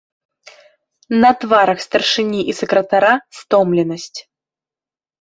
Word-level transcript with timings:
На 1.25 1.31
тварах 1.43 1.79
старшыні 1.87 2.41
і 2.49 2.57
сакратара 2.63 3.13
стомленасць. 3.41 4.15